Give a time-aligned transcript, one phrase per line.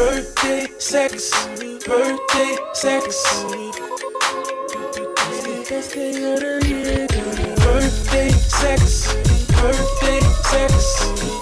[0.00, 1.30] birthday sex,
[1.86, 3.44] birthday sex.
[7.60, 9.14] Birthday sex,
[9.60, 11.39] birthday sex.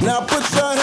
[0.00, 0.79] Now put your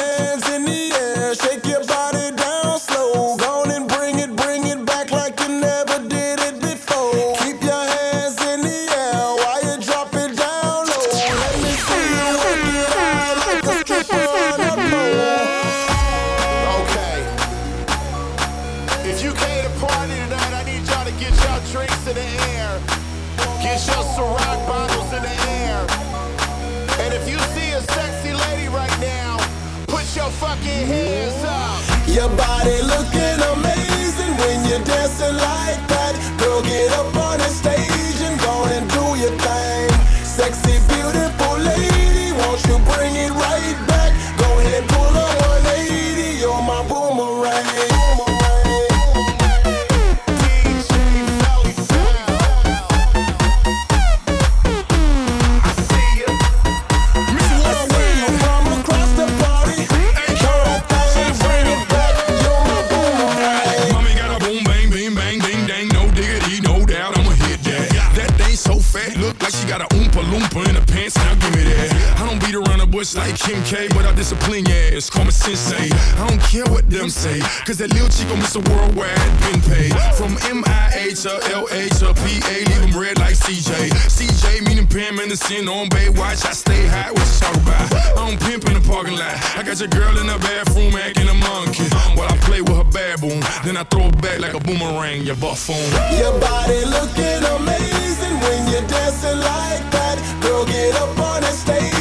[73.48, 75.10] Kim K, but I discipline your ass.
[75.10, 75.88] Call me sensei.
[76.20, 78.60] I don't care what them say, cause that little chick on Mr.
[78.60, 79.16] Worldwide
[79.48, 79.96] been paid.
[80.20, 83.96] From MIA to LA to PA, leave them red like CJ.
[84.12, 86.44] CJ meaning Pam sin on Baywatch.
[86.44, 87.88] I stay high, what you talk about?
[88.20, 89.40] I don't pimp in the parking lot.
[89.56, 91.88] I got your girl in the bathroom acting a monkey.
[92.20, 95.40] While I play with her baboon, then I throw it back like a boomerang, your
[95.40, 95.88] buffoon.
[96.20, 100.20] Your body looking amazing when you're dancing like that.
[100.44, 101.97] Girl, get up on the stage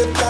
[0.00, 0.29] your time.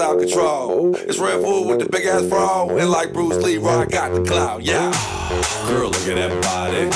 [0.00, 0.94] out control.
[0.96, 4.24] It's Red Bull with the big ass fro, and like Bruce Lee, I got the
[4.24, 4.62] clout.
[4.62, 4.90] Yeah.
[5.66, 6.88] Girl, look at that body.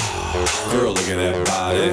[0.73, 1.93] Girl, look at that body.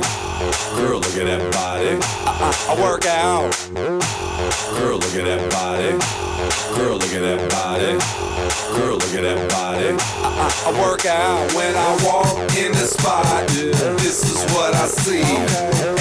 [0.75, 1.97] Girl, look at that body.
[2.25, 3.51] I, I, I work out.
[3.73, 5.91] Girl, look at that body.
[6.75, 7.91] Girl, look at that body.
[8.75, 9.95] Girl, look at that body.
[9.99, 13.47] I, I, I work out when I walk in the spot.
[13.49, 16.00] This is what I see.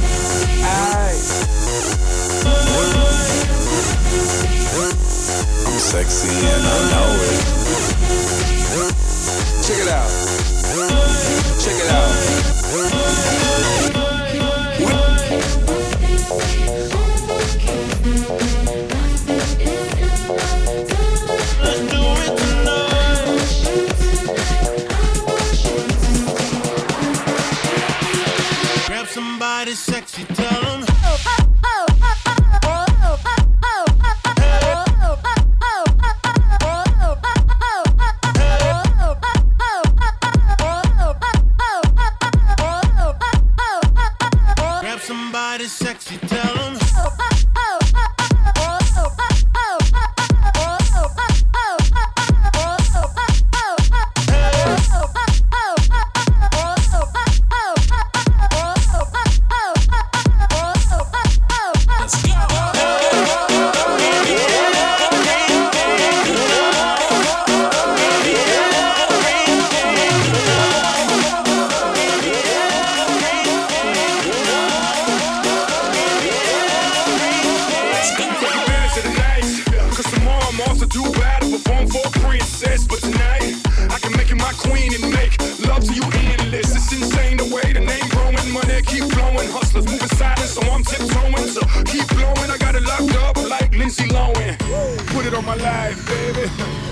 [5.91, 7.43] Sexy and I know it.
[9.65, 10.11] Check it out.
[11.59, 12.11] Check it out.
[21.61, 23.35] Let's do it tonight.
[28.87, 30.60] Grab somebody sexy, tell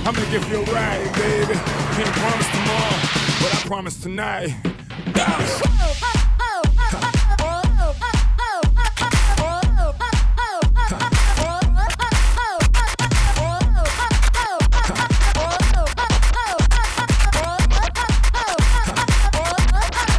[0.06, 1.54] I'm gonna give you a ride, baby.
[1.96, 2.98] Can't promise tomorrow,
[3.42, 4.56] but I promise tonight.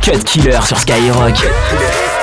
[0.02, 2.19] Cut Killer sur Skyrock.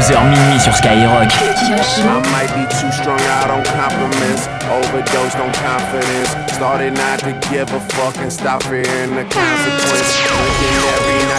[0.00, 1.28] 22h minuit sur Skyrock.
[1.28, 6.30] I might be too strung out on compliments, overdosed on confidence.
[6.54, 10.16] Started not to give a fuck and stop fearing the consequence.
[10.24, 11.29] Drinking every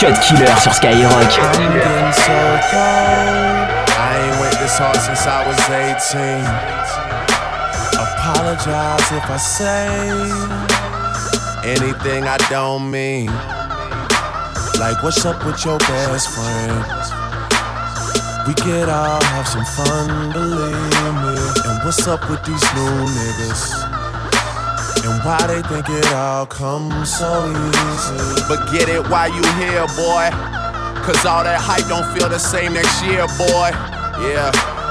[0.00, 1.12] Cut Killer sur Skyrock.
[1.12, 2.32] I'm getting so
[2.70, 3.68] cold.
[4.00, 6.40] I ain't went this hard since I was 18.
[8.00, 9.88] Apologize if I say
[11.68, 13.26] anything I don't mean.
[14.80, 16.82] Like, what's up with your best friend?
[18.48, 21.36] We could all have some fun, believe me.
[21.68, 23.89] And what's up with these new niggas?
[25.10, 28.42] And why they think it all comes so easy.
[28.48, 30.30] But get it while you here, boy.
[31.02, 33.70] Cause all that hype don't feel the same next year, boy.
[34.22, 34.69] Yeah.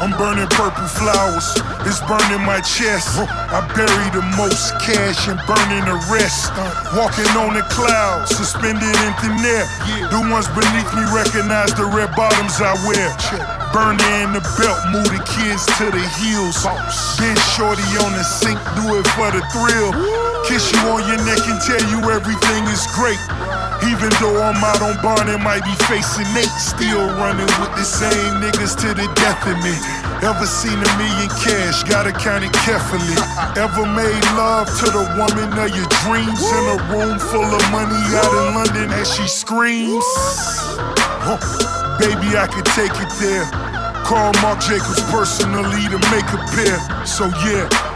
[0.00, 3.20] I'm burning purple flowers, it's burning my chest.
[3.20, 6.52] I bury the most cash and burning the rest.
[6.96, 9.66] Walking on the clouds, suspended in thin air.
[10.08, 13.08] The ones beneath me recognize the red bottoms I wear.
[13.72, 16.64] Burner in the belt, move the kids to the heels.
[17.20, 19.92] Been shorty on the sink, do it for the thrill.
[20.48, 23.20] Kiss you on your neck and tell you everything is great.
[23.84, 27.84] Even though I'm out on bond and might be facing Nate, still running with the
[27.84, 29.76] same niggas to the death of me.
[30.24, 31.84] Ever seen a million cash?
[31.84, 33.16] Gotta count it carefully.
[33.60, 38.00] Ever made love to the woman of your dreams in a room full of money
[38.16, 40.04] out in London as she screams?
[41.20, 41.36] Huh.
[41.98, 43.44] Baby, I could take it there.
[44.04, 46.78] Call Marc Jacobs personally to make a pair.
[47.04, 47.95] So yeah.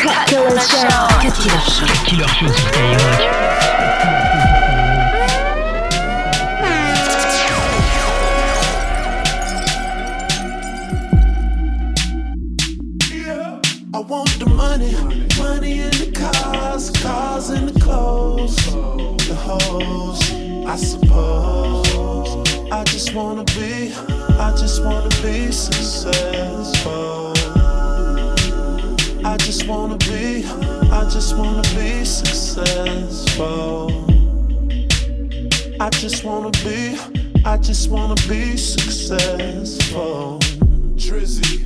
[0.00, 0.88] Cut Killer Show.
[0.88, 1.86] Cut Killer Show.
[1.86, 3.20] Cut Killer Show sur Skyrock.
[13.92, 14.94] I want the money,
[15.36, 18.56] money in the cars, cars in the clothes,
[19.28, 20.22] the hoes,
[20.66, 21.86] I suppose.
[22.72, 23.92] I just wanna be,
[24.38, 27.34] I just wanna be successful.
[29.22, 30.44] I just wanna be,
[30.90, 33.90] I just wanna be successful.
[35.78, 36.98] I just wanna be,
[37.44, 40.38] I just wanna be successful.
[40.96, 41.59] Drizzy.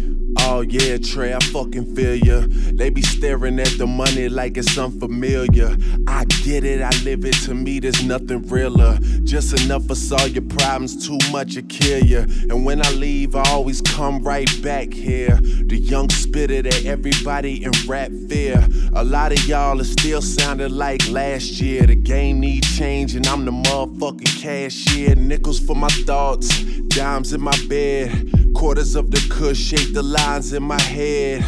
[0.56, 2.44] Oh yeah, Trey, I fucking feel ya.
[2.46, 5.76] They be staring at the money like it's unfamiliar.
[6.06, 7.34] I get it, I live it.
[7.46, 8.96] To me, there's nothing realer.
[9.24, 12.20] Just enough for solve your problems, too much to kill ya.
[12.50, 15.34] And when I leave, I always come right back here.
[15.40, 18.64] The young spitter that everybody in rap fear.
[18.94, 21.84] A lot of y'all are still sounding like last year.
[21.84, 23.26] The game need changing.
[23.26, 25.16] I'm the motherfucking cashier.
[25.16, 26.48] Nickels for my thoughts,
[26.94, 28.30] dimes in my bed.
[28.64, 31.44] Quarters of the kush shape the lines in my head.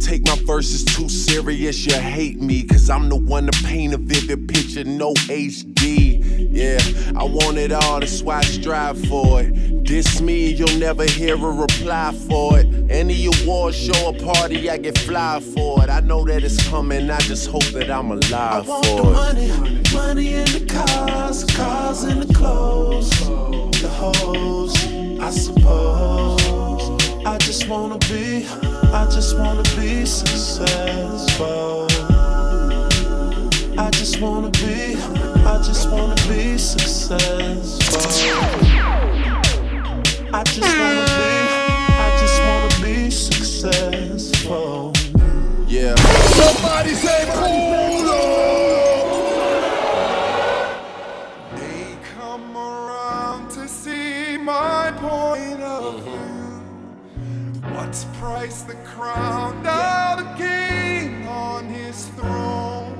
[0.00, 2.62] Take my verses too serious, you hate me.
[2.62, 6.24] Cause I'm the one to paint a vivid picture, no HD.
[6.50, 6.78] Yeah,
[7.20, 9.84] I want it all, that's why I strive for it.
[9.84, 12.66] Diss me, you'll never hear a reply for it.
[12.90, 15.90] Any award show or party, I get fly for it.
[15.90, 19.02] I know that it's coming, I just hope that I'm alive I want for the
[19.02, 19.12] it.
[19.12, 23.10] money, money in the cars, cars in the clothes,
[23.82, 24.57] the hoes,
[27.58, 28.46] just wanna be,
[28.94, 31.88] I just wanna be successful.
[33.76, 34.94] I just wanna be,
[35.44, 37.18] I just wanna be successful.
[40.32, 41.32] I just wanna be,
[41.98, 44.92] I just wanna be successful.
[45.66, 45.96] Yeah.
[45.96, 47.97] Somebody say They
[58.28, 59.62] Price the crown?
[59.62, 62.92] Now the king on his throne.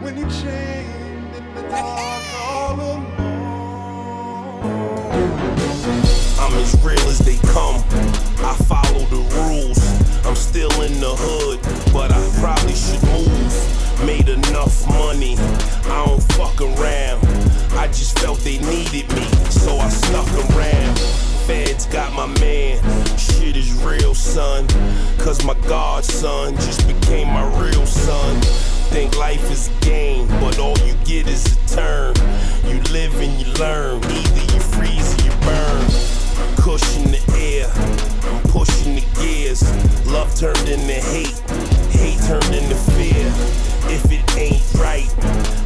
[0.00, 3.04] When he chained in the dark all alone.
[6.40, 7.84] I'm as real as they come.
[8.40, 9.78] I follow the rules.
[10.24, 11.60] I'm still in the hood,
[11.92, 14.06] but I probably should move.
[14.06, 15.36] Made enough money,
[15.92, 17.22] I don't fuck around.
[17.76, 20.98] I just felt they needed me, so I stuck around.
[21.46, 22.78] Feds got my man,
[23.90, 24.66] real, son.
[25.18, 28.40] Cause my godson just became my real son.
[28.92, 32.14] Think life is a game, but all you get is a turn.
[32.66, 35.86] You live and you learn, either you freeze or you burn.
[36.56, 37.68] Cushion the air,
[38.30, 39.62] I'm pushing the gears.
[40.06, 41.38] Love turned into hate,
[41.90, 43.26] hate turned into fear.
[43.90, 45.10] If it ain't right,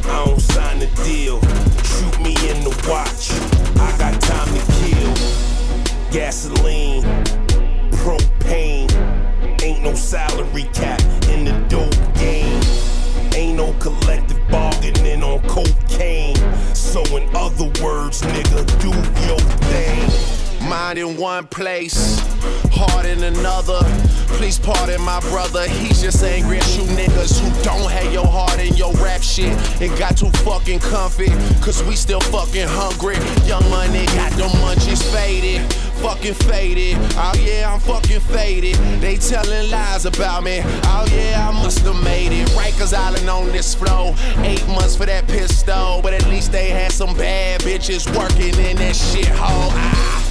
[0.09, 1.41] I don't sign the deal.
[1.83, 3.31] Shoot me in the watch,
[3.79, 5.13] I got time to kill.
[6.11, 7.03] Gasoline,
[8.05, 8.91] propane,
[9.63, 12.61] ain't no salary cap in the dope game.
[13.33, 16.35] Ain't no collective bargaining on cocaine.
[16.75, 18.89] So in other words, nigga, do
[19.25, 19.39] your
[19.69, 20.44] thing.
[20.67, 22.19] Mind in one place,
[22.71, 23.79] heart in another.
[24.37, 28.59] Please pardon my brother, he's just angry at you niggas who don't have your heart
[28.59, 31.27] in your rap shit and got too fucking comfy.
[31.61, 33.15] Cause we still fucking hungry.
[33.47, 35.61] Young money got them munchies faded.
[36.01, 36.97] fucking faded.
[37.15, 38.75] Oh yeah, I'm fucking faded.
[38.99, 40.61] They telling lies about me.
[40.63, 42.47] Oh yeah, I must have made it.
[42.49, 44.15] Rikers Island on this flow.
[44.39, 46.01] Eight months for that pistol.
[46.01, 49.69] But at least they had some bad bitches working in that shithole.
[49.71, 50.24] Ah.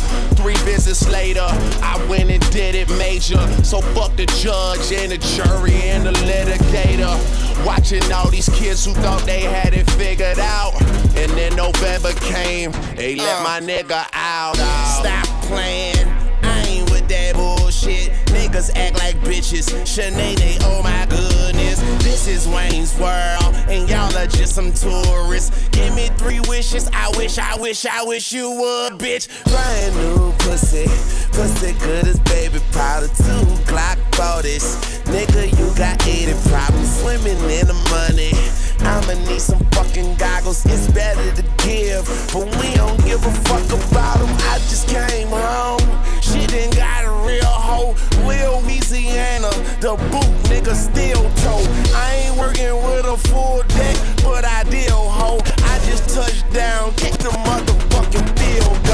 [0.45, 3.39] Three visits later, I went and did it major.
[3.65, 7.17] So fuck the judge and the jury and the litigator.
[7.65, 10.75] Watching all these kids who thought they had it figured out.
[11.17, 13.43] And then November came, they let uh.
[13.43, 14.57] my nigga out.
[14.57, 16.09] Stop playing,
[16.43, 18.13] I ain't with that bullshit.
[18.55, 19.67] Niggas act like bitches.
[19.83, 21.81] Sinead, oh my goodness.
[22.05, 25.69] This is Wayne's World, and y'all are just some tourists.
[25.71, 26.89] Give me three wishes.
[26.93, 29.27] I wish, I wish, I wish you would, bitch.
[29.43, 30.85] Brand new pussy.
[31.33, 33.09] Pussy good as baby powder.
[33.09, 35.04] Two Glock 40s.
[35.07, 38.33] Nigga, you got 80 problems swimming in the money.
[38.81, 40.65] I'ma need some fucking goggles.
[40.67, 44.33] It's better to give, but we don't give a fuck about them.
[44.51, 45.81] I just came home.
[46.21, 47.95] She didn't got a real hoe.
[48.25, 51.65] Louisiana, the boot nigga still toe.
[51.95, 55.41] I ain't working with a full deck, but I deal hoe.
[55.65, 58.94] I just touched down, kick the motherfucking field goal.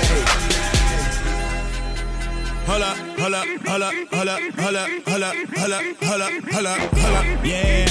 [2.79, 5.23] Up, hold up, hold up, hold up, hold
[6.21, 7.87] up, hold up, yeah.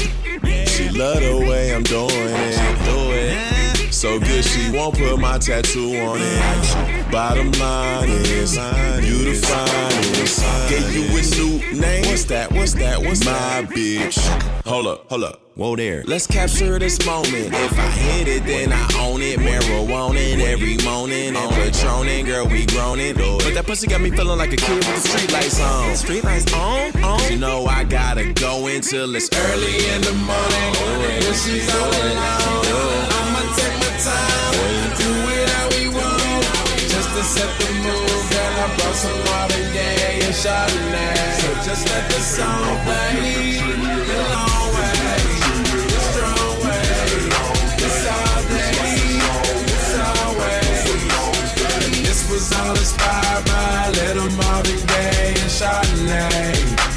[0.66, 2.84] She love the way I'm doing it.
[2.84, 3.59] Do it.
[4.00, 7.12] So good she won't put my tattoo on it.
[7.12, 10.40] Bottom line is, you the finest.
[10.70, 12.06] Gave you a new name.
[12.06, 12.50] What's that?
[12.50, 12.98] What's that?
[12.98, 14.16] What's my bitch?
[14.64, 15.42] Hold up, hold up.
[15.54, 16.02] Whoa there.
[16.06, 17.52] Let's capture this moment.
[17.52, 19.38] If I hit it, then I own it.
[19.38, 23.18] Marijuana every morning On and patroning, girl, we grown it.
[23.18, 25.94] But that pussy got me feeling like a kid with the street lights on.
[25.94, 27.20] Street lights on, on.
[27.30, 30.72] You know I gotta go until it's early in the morning.
[31.02, 32.99] When she's all alone,
[37.30, 39.20] set the mood, girl, I brought some
[39.72, 41.14] day and Chardonnay.
[41.40, 43.62] So just let the song play.
[44.10, 45.20] The long way,
[45.94, 46.90] the strong way.
[47.86, 48.74] It's all day,
[49.74, 50.60] it's all way.
[52.02, 56.90] This was all inspired by little Marvin Gaye and Chardonnay.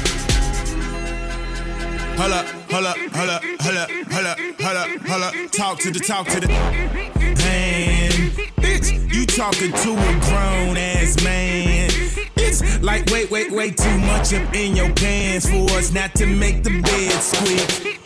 [2.18, 5.34] Hold up, hold up, hold up, hold up, hold up, hold up, hold up.
[5.52, 7.13] Talk to the, talk to the.
[8.64, 11.90] Bitch, you talking to a grown ass man.
[12.36, 16.24] It's like, wait, wait, wait, too much up in your pants for us not to
[16.24, 18.00] make the bed squeak.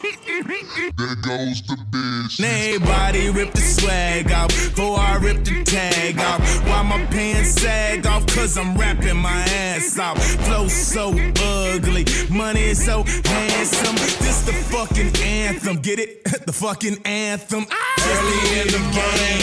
[0.00, 2.38] There goes the bitch.
[2.38, 6.40] Now everybody rip the swag off before I rip the tag off.
[6.68, 8.26] Why my pants sag off?
[8.28, 10.22] Cause I'm rapping my ass off.
[10.46, 11.10] Flow so
[11.42, 13.96] ugly, money is so handsome.
[14.22, 15.76] This the fucking anthem.
[15.78, 16.24] Get it?
[16.46, 17.66] the fucking anthem.
[17.66, 19.38] Early in the morning,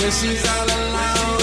[0.00, 1.42] when she's all alone,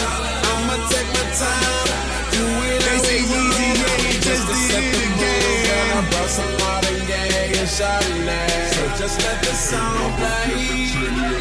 [0.50, 1.86] I'ma take my time.
[2.34, 3.78] Do it They say we want.
[3.78, 5.98] Yeah, you just to set did the it again.
[5.98, 8.55] I brought some Marvin Gaye and Chardonnay.
[8.98, 10.88] Just let the song play.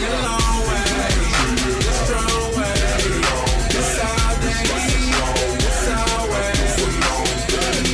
[0.02, 0.84] The long way,
[1.86, 2.80] the strong way.
[3.70, 4.66] It's all day,
[5.62, 6.52] it's all way.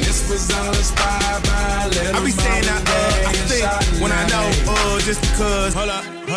[0.00, 4.26] This was all inspired by little I be saying I, uh, I think when I
[4.28, 5.74] know, uh, just because.
[5.74, 6.04] Hold up,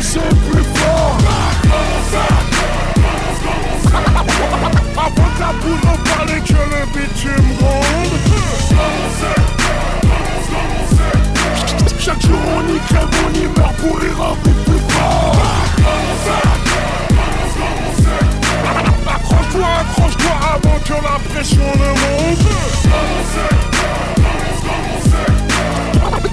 [0.00, 1.18] pousser plus fort.
[4.96, 7.50] Avant la poudre parle que le bitume.
[11.98, 15.36] Chaque jour on y crève, on y meurt pour un peu plus fort.
[19.06, 22.48] Accroche-toi, accroche-toi avant que la pression ne monte.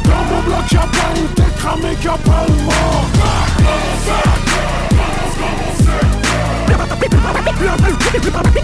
[0.03, 3.46] Dans mon bloc y'a pas une tête cramée qui a pas le mort.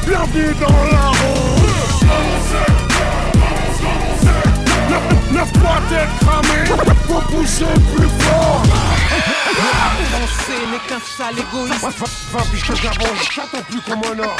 [0.05, 1.43] Bienvenue dans la roue
[5.33, 6.65] Lève-toi tête cramée
[7.07, 8.92] Faut pousser plus fort
[9.63, 11.82] Penser n'est qu'un sale égoïste.
[12.32, 14.36] Va puisque j'avance, j'attends plus qu'on m'honore.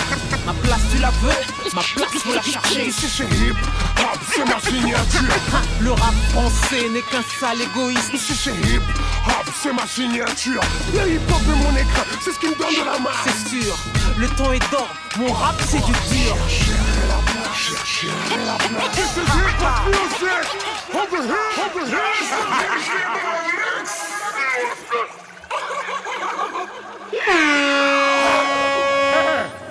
[0.46, 1.42] Ma place tu la veux,
[1.74, 2.88] ma place faut la chercher.
[2.88, 3.56] Ici c'est hip
[4.00, 5.36] hop, c'est ma signature.
[5.80, 8.14] Le rap français n'est qu'un sale égoïste.
[8.14, 8.82] Ici c'est hip
[9.28, 10.62] hop, c'est ma signature.
[10.94, 13.24] Le hip hop est mon écran, c'est ce qui me donne de la masse.
[13.26, 13.76] C'est sûr,
[14.18, 16.36] le temps est d'or, mon rap c'est du dur.
[17.56, 18.10] Chercher
[18.46, 18.92] la place.
[18.96, 20.46] This is hip hop music.
[20.94, 23.73] Over here, over here.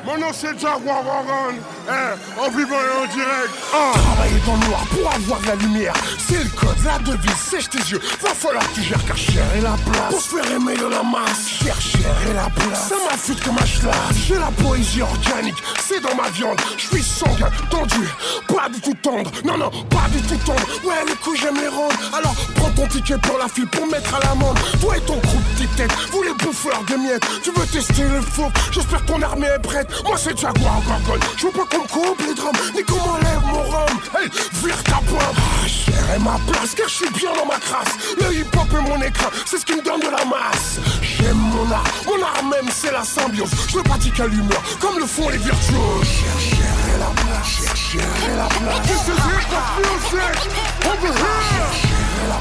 [0.05, 1.55] Man, no shit, Jack, walk, walk.
[1.88, 3.51] Eh, en vivant et en direct.
[3.75, 3.92] Ah.
[3.95, 7.68] Travailler dans le noir pour avoir de la lumière, c'est le code, la devise, sèche
[7.71, 8.01] tes yeux.
[8.21, 10.11] Va falloir que tu gères car cher et la place.
[10.11, 12.88] Pour se faire aimer de la masse, cher, cher et la place.
[12.88, 13.97] Ça m'affûte comme un schlass.
[14.27, 16.61] J'ai la poésie organique, c'est dans ma viande.
[16.77, 18.09] Je suis sanguin, tendu,
[18.49, 19.31] pas du tout tendre.
[19.45, 20.66] Non, non, pas du tout tendre.
[20.85, 21.97] Ouais, les coups j'aime les rendre.
[22.12, 24.59] Alors prends ton ticket pour la file pour mettre à l'amende.
[24.81, 25.42] Toi et ton groupe
[25.77, 27.27] tête, vous les bouffeurs de miettes.
[27.42, 29.88] Tu veux tester le faux, j'espère que ton armée est prête.
[30.05, 33.62] Moi c'est Jaguar Gorgone, je veux pas me coupe les drums, ni qu'on m'enlève mon
[33.62, 33.98] rhum.
[34.16, 34.28] Hey,
[34.62, 35.37] vire ta pointe.
[35.37, 37.92] Ah, Gérer ma place, car je suis bien dans ma crasse.
[38.20, 40.78] Le hip hop est mon écran, c'est ce qui me donne de la masse.
[41.02, 43.50] J'aime mon art, mon art même c'est la symbiose.
[43.70, 46.06] Je le pratique à l'humeur, comme le font les virtuoses.
[46.06, 48.06] Chercher la place, chercher
[48.37, 48.82] la place.
[48.82, 51.91] This is hip hop music, over here.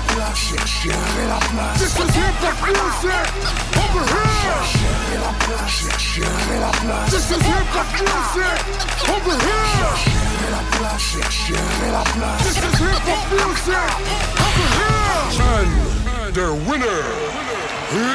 [0.07, 0.95] Place, chercher
[1.27, 1.79] la place.
[1.79, 3.25] This is hip hop music,
[3.77, 4.33] over here.
[4.41, 7.09] Chercher la place, chercher la place.
[7.11, 8.57] This is hip hop music,
[9.07, 9.67] over here.
[9.77, 12.41] Chercher la place, chercher la place.
[12.43, 13.89] This is hip hop music,
[14.45, 15.01] over here.
[15.41, 15.71] And
[16.33, 17.03] the winner
[17.93, 18.11] is...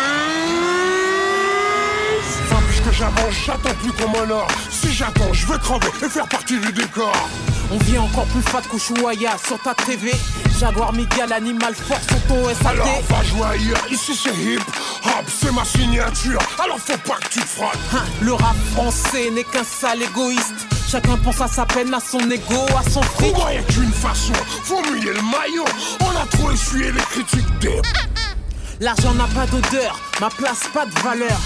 [2.44, 4.48] Enfin, puisque j'avance, j'attends plus qu'on m'honore.
[4.70, 7.12] Si j'attends, je veux crever et faire partie du décor.
[7.72, 10.12] On vit encore plus fat qu'Ushuaïa sur ta TV.
[10.58, 12.68] Jaguar Miguel, animal fort sur ton SAT.
[12.68, 14.60] Alors va jouer ailleurs, ici c'est hip
[15.04, 16.38] hop, c'est ma signature.
[16.62, 17.76] Alors faut pas que tu te frottes.
[17.94, 20.66] Hein, le rap français n'est qu'un sale égoïste.
[20.88, 23.36] Chacun pense à sa peine, à son ego, à son fric.
[23.36, 25.64] Moi y'a qu'une façon, faut mouiller le maillot?
[26.00, 27.82] On a trop essuyé les critiques des.
[28.80, 31.38] L'argent n'a pas d'odeur, ma place pas de valeur.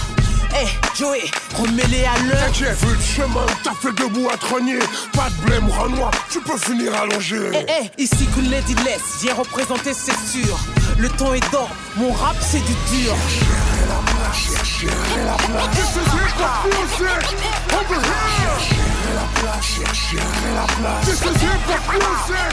[0.59, 1.21] Eh, Joey,
[1.55, 2.45] remets-les à l'heure.
[2.47, 4.79] T'inquiète, vu le chemin, t'as fait debout à trogner.
[5.13, 7.37] Pas de blême, Renoir, tu peux finir allongé.
[7.53, 7.65] Eh,
[7.97, 10.57] eh, ici que Lady Less, viens représenter, c'est sûr.
[10.97, 13.15] Le temps est d'or, mon rap c'est du dur.
[13.29, 15.69] Chercher la place, chercher la place.
[15.75, 17.31] This is hip hop music,
[17.73, 18.80] over here.
[19.21, 21.05] La place, chercher la place.
[21.05, 22.51] This is hip hop music,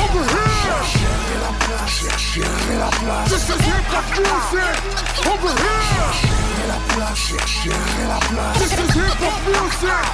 [0.00, 0.48] over here.
[0.64, 3.28] Chercher la place, chercher la place.
[3.28, 4.76] This is hip hop music,
[5.28, 5.82] over here.
[5.92, 8.56] Chercher la place, chercher la place.
[8.60, 10.08] This is hip hop music,